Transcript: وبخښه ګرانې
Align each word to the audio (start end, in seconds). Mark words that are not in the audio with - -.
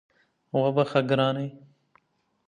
وبخښه 0.61 1.01
ګرانې 1.09 1.47